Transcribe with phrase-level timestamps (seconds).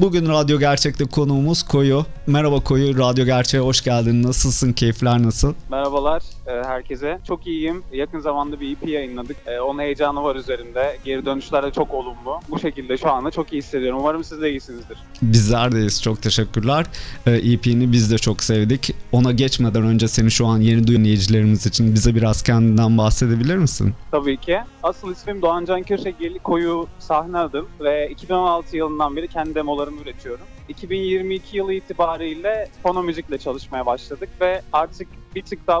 [0.00, 2.04] Bugün Radyo Gerçek'te konuğumuz Koyu.
[2.26, 4.22] Merhaba Koyu, Radyo Gerçek'e hoş geldin.
[4.22, 5.54] Nasılsın, keyifler nasıl?
[5.70, 7.18] Merhabalar herkese.
[7.28, 7.82] Çok iyiyim.
[7.92, 9.36] Yakın zamanda bir EP yayınladık.
[9.46, 10.98] E, onun heyecanı var üzerinde.
[11.04, 12.40] Geri dönüşler de çok olumlu.
[12.48, 13.98] Bu şekilde şu anda çok iyi hissediyorum.
[14.00, 14.98] Umarım siz de iyisinizdir.
[15.22, 16.02] Bizler deyiz.
[16.02, 16.86] Çok teşekkürler.
[17.26, 18.94] EP'ni e biz de çok sevdik.
[19.12, 23.94] Ona geçmeden önce seni şu an yeni dinleyicilerimiz için bize biraz kendinden bahsedebilir misin?
[24.10, 24.60] Tabii ki.
[24.82, 26.38] Asıl ismim Doğan Can Köşegeli.
[26.38, 30.46] Koyu sahne adım ve 2016 yılından beri kendi demolarımı üretiyorum.
[30.68, 35.80] 2022 yılı itibariyle fono müzikle çalışmaya başladık ve artık bir tık daha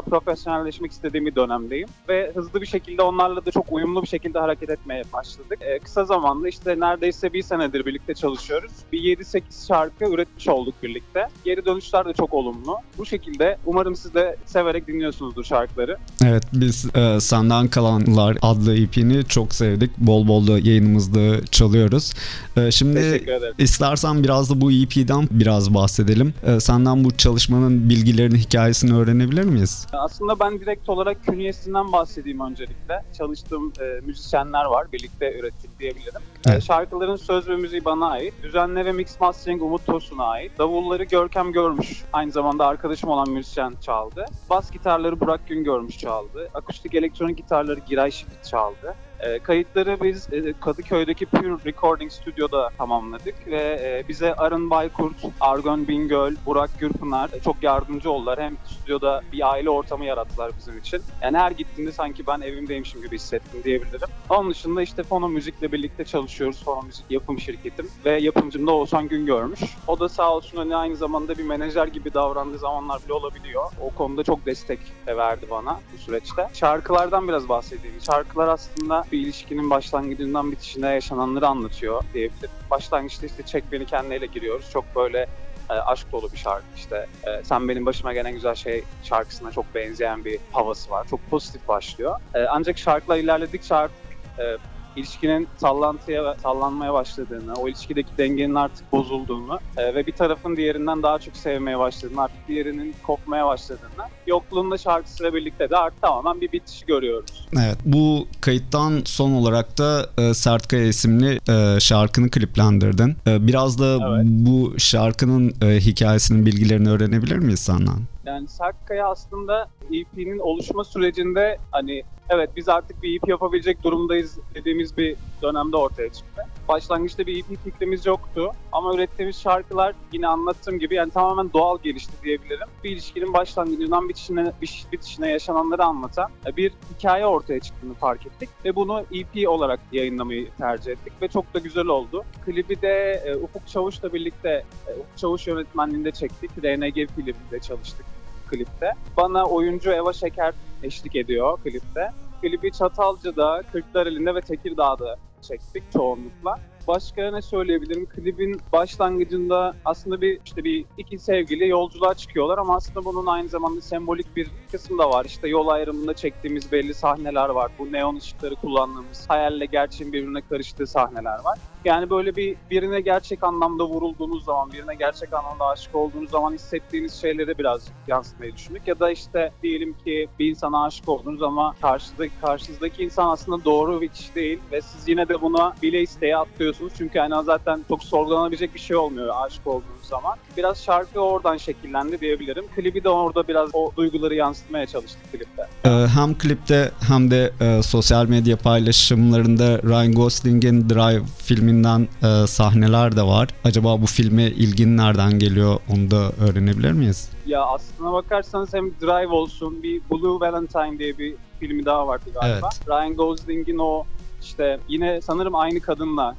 [0.60, 1.88] profesyonelleşmek istediğim bir dönemdeyim.
[2.08, 5.58] Ve hızlı bir şekilde onlarla da çok uyumlu bir şekilde hareket etmeye başladık.
[5.60, 8.72] Ee, kısa zamanda işte neredeyse bir senedir birlikte çalışıyoruz.
[8.92, 11.28] Bir 7-8 şarkı üretmiş olduk birlikte.
[11.44, 12.76] Geri dönüşler de çok olumlu.
[12.98, 15.96] Bu şekilde umarım siz de severek dinliyorsunuzdur şarkıları.
[16.24, 19.98] Evet biz e, Senden Kalanlar adlı EP'ni çok sevdik.
[19.98, 22.12] Bol bol da yayınımızda çalıyoruz.
[22.56, 23.24] E, şimdi
[23.58, 26.34] istersen biraz da bu EP'den biraz bahsedelim.
[26.46, 29.86] E, senden bu çalışmanın bilgilerini, hikayesini öğrenebilir miyiz?
[29.92, 33.04] Aslında ben direkt olarak künyesinden bahsedeyim öncelikle.
[33.18, 34.92] Çalıştığım e, müzisyenler var.
[34.92, 36.22] Birlikte ürettik diyebilirim.
[36.46, 36.62] E, evet.
[36.62, 38.34] Şarkıların söz ve müziği bana ait.
[38.42, 40.58] Düzenle ve mix mastering Umut Tosun'a ait.
[40.58, 42.02] Davulları Görkem Görmüş.
[42.12, 44.26] Aynı zamanda arkadaşım olan müzisyen çaldı.
[44.50, 46.50] Bas gitarları Burak Gün Görmüş çaldı.
[46.54, 48.94] Akustik elektronik gitarları Giray Şifit çaldı.
[49.22, 55.88] E, kayıtları biz e, Kadıköy'deki Pure Recording Stüdyo'da tamamladık ve e, bize Arın Baykurt, Argon
[55.88, 58.40] Bingöl, Burak Gürpınar e, çok yardımcı oldular.
[58.40, 61.02] Hem stüdyoda bir aile ortamı yarattılar bizim için.
[61.22, 64.08] Yani her gittiğimde sanki ben evimdeymişim gibi hissettim diyebilirim.
[64.28, 66.64] Onun dışında işte Fono Müzik'le birlikte çalışıyoruz.
[66.64, 69.60] Fono Müzik yapım şirketim ve yapımcım da Oğuzhan Gün görmüş.
[69.86, 73.64] O da sağ olsun hani aynı zamanda bir menajer gibi davrandığı zamanlar bile olabiliyor.
[73.80, 76.48] O konuda çok destek verdi bana bu süreçte.
[76.52, 78.00] Şarkılardan biraz bahsedeyim.
[78.00, 82.50] Şarkılar aslında bir ilişkinin başlangıcından bitişine yaşananları anlatıyor diyebilirim.
[82.70, 84.70] Başlangıçta işte Çek Beni Kendiyle giriyoruz.
[84.72, 85.26] Çok böyle
[85.70, 87.06] e, aşk dolu bir şarkı işte.
[87.26, 91.06] E, Sen Benim Başıma Gelen Güzel Şey şarkısına çok benzeyen bir havası var.
[91.10, 92.16] Çok pozitif başlıyor.
[92.34, 93.96] E, ancak şarkılar ilerledikçe artık
[94.38, 94.56] e,
[94.96, 101.18] ilişkinin sallantıya sallanmaya başladığını, o ilişkideki dengenin artık bozulduğunu e, ve bir tarafın diğerinden daha
[101.18, 106.86] çok sevmeye başladığını, artık diğerinin kopmaya başladığını, yokluğunda şarkısıyla birlikte de artık tamamen bir bitişi
[106.86, 107.48] görüyoruz.
[107.52, 113.16] Evet, bu kayıttan son olarak da e, Sertkaya isimli e, şarkını kliplendirdin.
[113.26, 114.26] E, biraz da evet.
[114.26, 118.00] bu şarkının e, hikayesinin bilgilerini öğrenebilir miyiz senden?
[118.24, 124.96] Yani Sertkaya aslında EP'nin oluşma sürecinde hani evet biz artık bir EP yapabilecek durumdayız dediğimiz
[124.96, 126.42] bir dönemde ortaya çıktı.
[126.68, 132.12] Başlangıçta bir EP fikrimiz yoktu ama ürettiğimiz şarkılar yine anlattığım gibi yani tamamen doğal gelişti
[132.22, 132.68] diyebilirim.
[132.84, 134.52] Bir ilişkinin başlangıcından bitişine,
[134.92, 140.92] bitişine yaşananları anlatan bir hikaye ortaya çıktığını fark ettik ve bunu EP olarak yayınlamayı tercih
[140.92, 142.24] ettik ve çok da güzel oldu.
[142.44, 146.50] Klibi de e, Ufuk Çavuş'la birlikte e, Ufuk Çavuş yönetmenliğinde çektik.
[146.64, 148.19] RNG filminde çalıştık
[148.50, 148.92] klipte.
[149.16, 152.10] Bana oyuncu Eva Şeker eşlik ediyor klipte.
[152.42, 156.58] Klibi Çatalca'da, Kırklareli'nde ve Tekirdağ'da çektik çoğunlukla.
[156.88, 158.06] Başka ne söyleyebilirim?
[158.06, 163.80] Klibin başlangıcında aslında bir işte bir iki sevgili yolculuğa çıkıyorlar ama aslında bunun aynı zamanda
[163.80, 165.24] sembolik bir kısmı da var.
[165.24, 167.72] İşte yol ayrımında çektiğimiz belli sahneler var.
[167.78, 171.58] Bu neon ışıkları kullandığımız, hayalle gerçeğin birbirine karıştığı sahneler var.
[171.84, 177.20] Yani böyle bir birine gerçek anlamda vurulduğunuz zaman, birine gerçek anlamda aşık olduğunuz zaman hissettiğiniz
[177.20, 178.88] şeyleri birazcık yansıtmayı düşündük.
[178.88, 184.00] Ya da işte diyelim ki bir insana aşık oldunuz ama karşıdaki, karşınızdaki insan aslında doğru
[184.00, 186.92] bir kişi değil ve siz yine de buna bile isteye atlıyorsunuz.
[186.98, 190.36] Çünkü yani zaten çok sorgulanabilecek bir şey olmuyor aşık olduğunuz zaman.
[190.56, 192.64] Biraz şarkı oradan şekillendi diyebilirim.
[192.76, 195.68] Klibi de orada biraz o duyguları yansıtmaya çalıştık klipte.
[195.84, 201.24] Ee, hem klipte hem de e, sosyal medya paylaşımlarında Ryan Gosling'in Drive
[201.70, 203.48] filminden e, sahneler de var.
[203.64, 207.30] Acaba bu filme ilgin nereden geliyor onu da öğrenebilir miyiz?
[207.46, 212.68] Ya aslına bakarsanız hem Drive olsun bir Blue Valentine diye bir filmi daha vardı galiba.
[212.72, 212.88] Evet.
[212.88, 214.04] Ryan Gosling'in o
[214.42, 216.34] işte yine sanırım aynı kadınla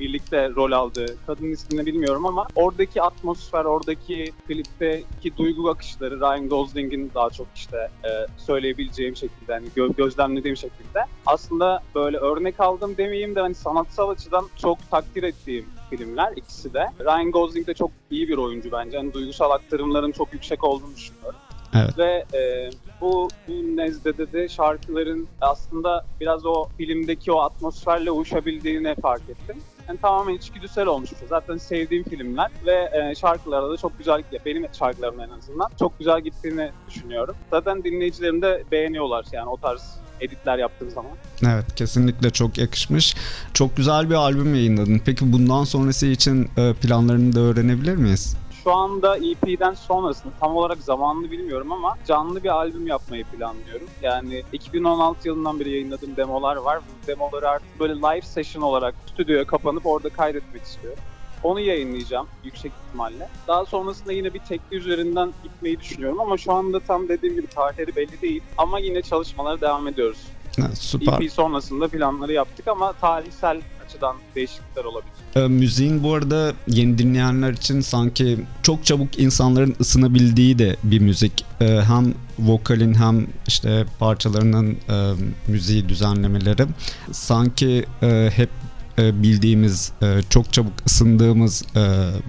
[0.00, 7.10] birlikte rol aldığı kadın ismini bilmiyorum ama oradaki atmosfer, oradaki klipteki duygu akışları Ryan Gosling'in
[7.14, 13.34] daha çok işte e, söyleyebileceğim şekilde hani gö- gözlemlediğim şekilde aslında böyle örnek aldım demeyeyim
[13.34, 16.86] de hani sanatsal açıdan çok takdir ettiğim filmler ikisi de.
[17.00, 18.96] Ryan Gosling de çok iyi bir oyuncu bence.
[18.96, 21.38] Hani duygusal aktarımların çok yüksek olduğunu düşünüyorum.
[21.74, 21.98] Evet.
[21.98, 23.28] Ve e, bu,
[23.76, 29.56] nezdede de şarkıların aslında biraz o filmdeki o atmosferle uyuşabildiğini fark ettim.
[29.88, 31.16] Yani tamamen içgüdüsel olmuştu.
[31.28, 36.20] Zaten sevdiğim filmler ve e, şarkılarda da çok güzel, benim şarkılarım en azından çok güzel
[36.20, 37.36] gittiğini düşünüyorum.
[37.50, 41.10] Zaten dinleyicilerim de beğeniyorlar yani o tarz editler yaptığım zaman.
[41.42, 43.16] Evet kesinlikle çok yakışmış.
[43.54, 45.00] Çok güzel bir albüm yayınladın.
[45.04, 48.36] Peki bundan sonrası için e, planlarını da öğrenebilir miyiz?
[48.64, 53.86] Şu anda EP'den sonrasında tam olarak zamanını bilmiyorum ama canlı bir albüm yapmayı planlıyorum.
[54.02, 56.78] Yani 2016 yılından beri yayınladığım demolar var.
[56.78, 60.98] Bu demoları artık böyle live session olarak stüdyoya kapanıp orada kaydetmek istiyorum.
[61.42, 63.28] Onu yayınlayacağım yüksek ihtimalle.
[63.48, 67.96] Daha sonrasında yine bir tekli üzerinden gitmeyi düşünüyorum ama şu anda tam dediğim gibi tarihleri
[67.96, 68.42] belli değil.
[68.58, 70.18] Ama yine çalışmalara devam ediyoruz.
[70.60, 71.22] Ha, süper.
[71.22, 73.60] EP sonrasında planları yaptık ama tarihsel
[73.94, 75.12] açıdan değişiklikler olabilir.
[75.36, 81.44] E, müziğin bu arada yeni dinleyenler için sanki çok çabuk insanların ısınabildiği de bir müzik.
[81.60, 85.12] E, hem vokalin hem işte parçalarının e,
[85.48, 86.66] müziği düzenlemeleri
[87.12, 88.50] sanki e, hep
[88.98, 91.82] e, bildiğimiz, e, çok çabuk ısındığımız e,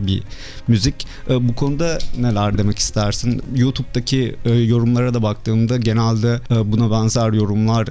[0.07, 0.23] bir
[0.67, 1.07] müzik.
[1.29, 3.41] Bu konuda neler demek istersin?
[3.55, 7.87] YouTube'daki yorumlara da baktığımda genelde buna benzer yorumlar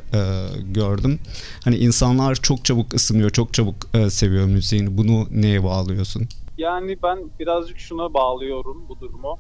[0.73, 1.19] gördüm.
[1.65, 3.77] Hani insanlar çok çabuk ısınıyor, çok çabuk
[4.09, 4.99] seviyor müziğini.
[4.99, 6.29] Bunu neye bağlıyorsun?
[6.59, 9.39] Yani ben birazcık şuna bağlıyorum bu durumu.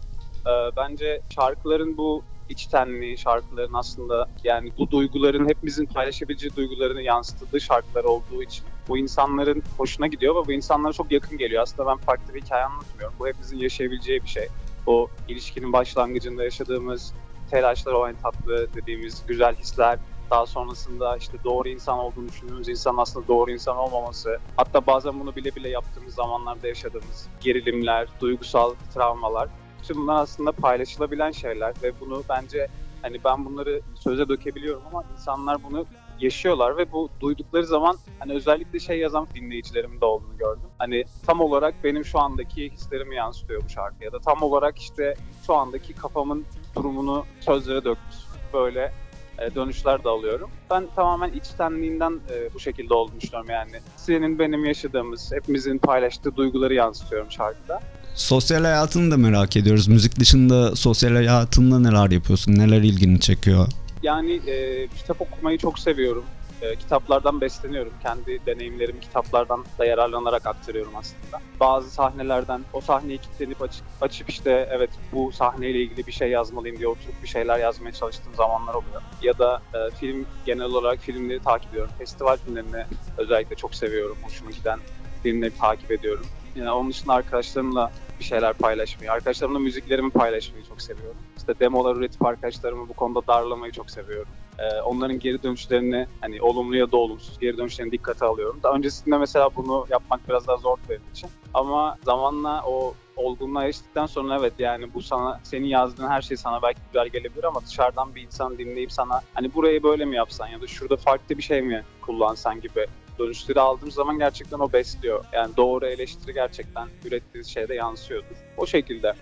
[0.76, 8.42] Bence şarkıların bu içtenliği şarkıların aslında yani bu duyguların hepimizin paylaşabileceği duygularını yansıttığı şarkılar olduğu
[8.42, 11.62] için bu insanların hoşuna gidiyor ve bu insanlara çok yakın geliyor.
[11.62, 13.14] Aslında ben farklı bir hikaye anlatmıyorum.
[13.18, 14.48] Bu hepimizin yaşayabileceği bir şey.
[14.86, 17.14] O ilişkinin başlangıcında yaşadığımız
[17.50, 19.98] telaşlar, o en tatlı dediğimiz güzel hisler,
[20.30, 24.38] daha sonrasında işte doğru insan olduğunu düşündüğümüz insan aslında doğru insan olmaması.
[24.56, 29.48] Hatta bazen bunu bile bile yaptığımız zamanlarda yaşadığımız gerilimler, duygusal travmalar.
[29.82, 32.68] Tüm bunlar aslında paylaşılabilen şeyler ve bunu bence
[33.02, 35.86] hani ben bunları söze dökebiliyorum ama insanlar bunu
[36.20, 40.68] yaşıyorlar ve bu duydukları zaman hani özellikle şey yazan dinleyicilerimin de olduğunu gördüm.
[40.78, 45.14] Hani tam olarak benim şu andaki hislerimi yansıtıyor bu şarkı ya da tam olarak işte
[45.46, 46.44] şu andaki kafamın
[46.76, 48.16] durumunu sözlere döktü.
[48.52, 48.92] Böyle
[49.38, 50.50] e, dönüşler de alıyorum.
[50.70, 53.80] Ben tamamen içtenliğinden e, bu şekilde olduğunu düşünüyorum yani.
[53.96, 57.80] Senin benim yaşadığımız, hepimizin paylaştığı duyguları yansıtıyorum şarkıda.
[58.14, 59.88] Sosyal hayatını da merak ediyoruz.
[59.88, 62.52] Müzik dışında sosyal hayatında neler yapıyorsun?
[62.52, 63.66] Neler ilgini çekiyor?
[64.04, 66.24] Yani e, kitap okumayı çok seviyorum.
[66.62, 67.92] E, kitaplardan besleniyorum.
[68.02, 71.42] Kendi deneyimlerimi kitaplardan da yararlanarak aktarıyorum aslında.
[71.60, 76.78] Bazı sahnelerden o sahneyi kilitlenip açıp, açıp işte evet bu sahneyle ilgili bir şey yazmalıyım
[76.78, 79.02] diye oturup bir şeyler yazmaya çalıştığım zamanlar oluyor.
[79.22, 81.92] Ya da e, film genel olarak filmleri takip ediyorum.
[81.98, 82.84] Festival filmlerini
[83.18, 84.16] özellikle çok seviyorum.
[84.22, 84.78] Hoşuma giden
[85.22, 86.26] filmleri takip ediyorum.
[86.56, 91.16] Yani onun dışında arkadaşlarımla bir şeyler paylaşmayı, arkadaşlarımla müziklerimi paylaşmayı çok seviyorum.
[91.36, 94.28] İşte demolar üretip arkadaşlarımı bu konuda darlamayı çok seviyorum.
[94.58, 98.60] Ee, onların geri dönüşlerini hani olumlu ya da olumsuz geri dönüşlerini dikkate alıyorum.
[98.62, 101.30] Daha öncesinde mesela bunu yapmak biraz daha zor benim için.
[101.54, 106.62] Ama zamanla o olgunluğa eriştikten sonra evet yani bu sana senin yazdığın her şey sana
[106.62, 110.60] belki güzel gelebilir ama dışarıdan bir insan dinleyip sana hani burayı böyle mi yapsan ya
[110.60, 112.86] da şurada farklı bir şey mi kullansan gibi
[113.18, 115.24] dönüşleri aldığım zaman gerçekten o besliyor.
[115.32, 118.36] Yani doğru eleştiri gerçekten ürettiği şeyde yansıyordur.
[118.56, 119.14] O şekilde.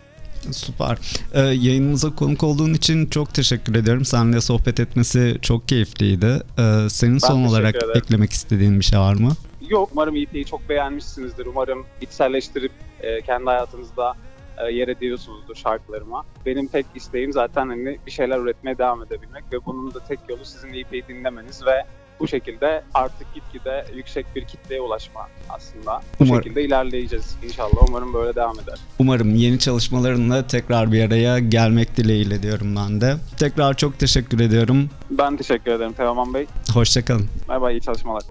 [0.50, 0.99] Süper.
[1.34, 4.04] Ee, yayınımıza konuk olduğun için çok teşekkür ederim.
[4.04, 6.42] Seninle sohbet etmesi çok keyifliydi.
[6.58, 7.92] Ee, senin ben son olarak ederim.
[7.96, 9.32] eklemek istediğin bir şey var mı?
[9.68, 9.88] Yok.
[9.92, 11.46] Umarım EP'yi çok beğenmişsinizdir.
[11.46, 14.14] Umarım içselleştirip e, kendi hayatınızda
[14.58, 16.25] e, yer ediyorsunuzdur şarkılarıma.
[16.46, 20.44] Benim tek isteğim zaten hani bir şeyler üretmeye devam edebilmek ve bunun da tek yolu
[20.44, 21.84] sizin EP'yi dinlemeniz ve
[22.23, 26.00] bu şekilde artık gitgide yüksek bir kitleye ulaşma aslında.
[26.21, 26.43] Bu Umar...
[26.43, 27.88] şekilde ilerleyeceğiz inşallah.
[27.88, 28.79] Umarım böyle devam eder.
[28.99, 33.17] Umarım yeni çalışmalarınla tekrar bir araya gelmek dileğiyle diyorum ben de.
[33.38, 34.91] Tekrar çok teşekkür ediyorum.
[35.11, 36.47] Ben teşekkür ederim Teoman Bey.
[36.75, 37.29] Hoşçakalın.
[37.49, 38.23] Bay bay iyi çalışmalar.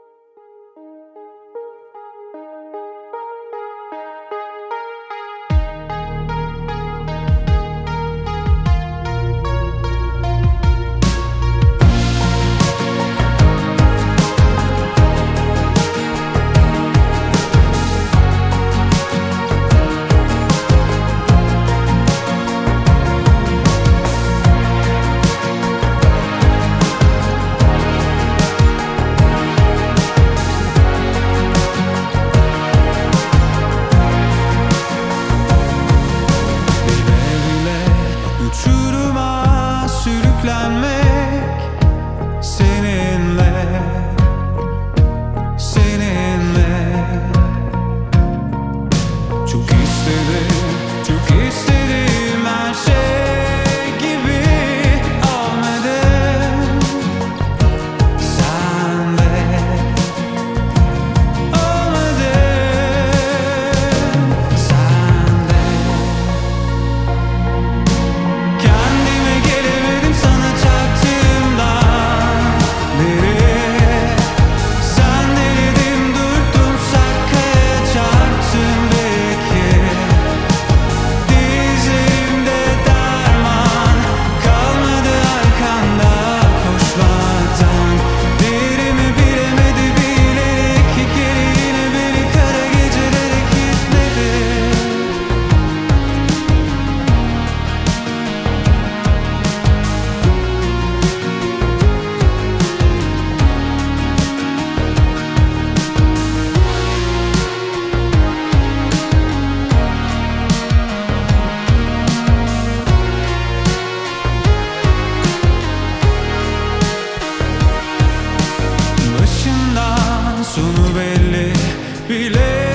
[121.15, 122.70] indelebile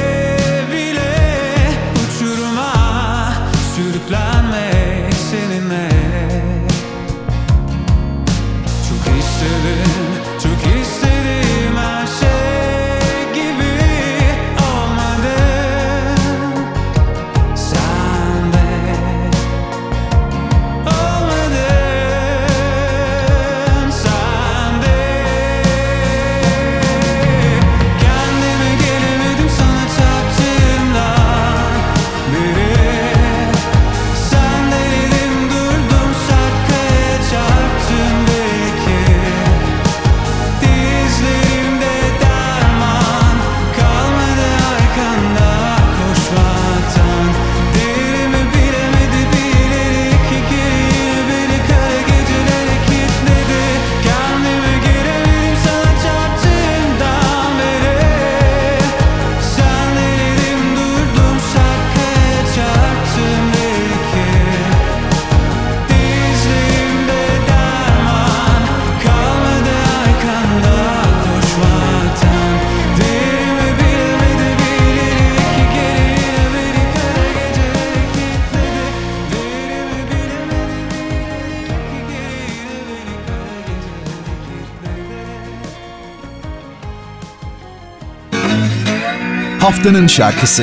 [89.76, 90.62] haftanın şarkısı.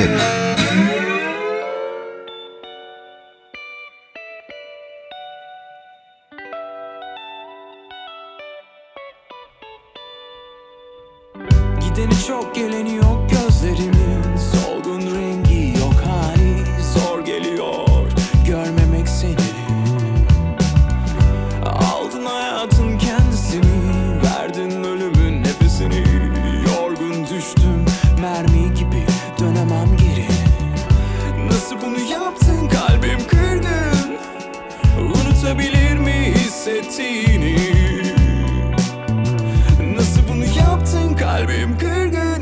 [11.80, 13.93] Gideni çok geleni yok gözlerim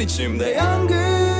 [0.02, 1.31] için de yangın.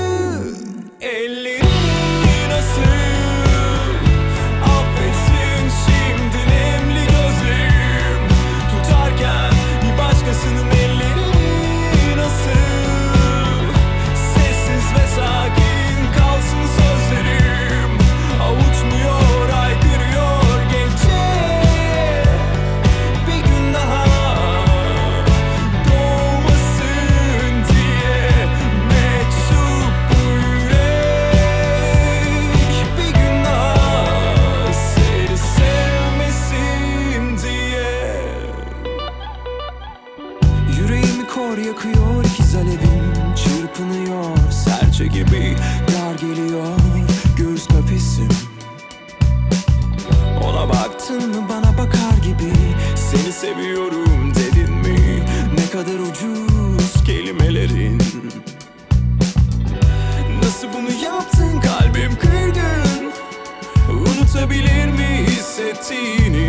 [65.93, 66.47] bittiğini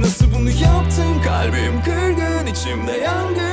[0.00, 1.22] Nasıl bunu yaptın?
[1.24, 3.45] Kalbim kırgın içimde yangın.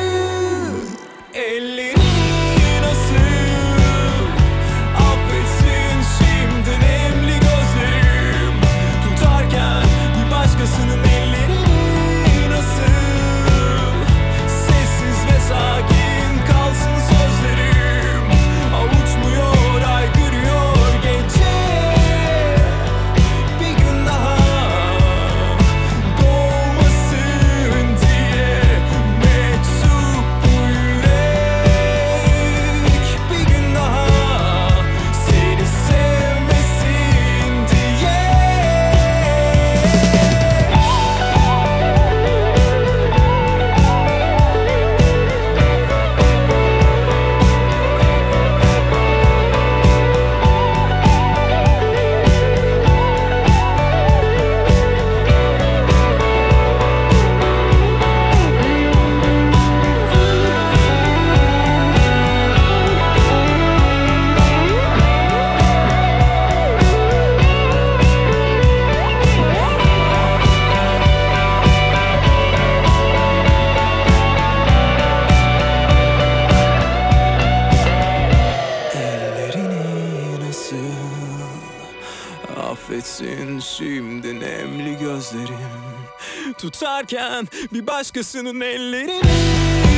[86.73, 89.21] tutarken bir başkasının ellerini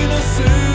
[0.10, 0.75] nasıl